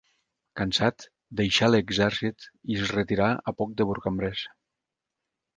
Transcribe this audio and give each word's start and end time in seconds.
Cansat, 0.59 1.05
deixà 1.41 1.69
l'exèrcit 1.75 2.49
i 2.73 2.79
es 2.87 2.95
retirà 2.97 3.29
a 3.53 3.57
prop 3.61 3.79
de 3.83 3.91
Bourg-en-Bresse. 3.91 4.53